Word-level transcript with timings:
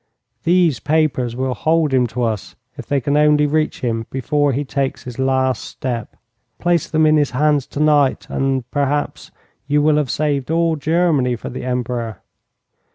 These 0.45 0.79
papers 0.79 1.35
will 1.35 1.53
hold 1.53 1.93
him 1.93 2.07
to 2.07 2.23
us 2.23 2.55
if 2.75 2.87
they 2.87 2.99
can 2.99 3.15
only 3.15 3.45
reach 3.45 3.81
him 3.81 4.07
before 4.09 4.51
he 4.51 4.65
takes 4.65 5.03
the 5.03 5.21
last 5.21 5.63
step. 5.63 6.17
Place 6.57 6.89
them 6.89 7.05
in 7.05 7.17
his 7.17 7.29
hands 7.37 7.67
tonight, 7.67 8.25
and, 8.27 8.63
perhaps, 8.71 9.29
you 9.67 9.79
will 9.83 9.97
have 9.97 10.09
saved 10.09 10.49
all 10.49 10.75
Germany 10.75 11.35
for 11.35 11.49
the 11.51 11.63
Emperor. 11.63 12.23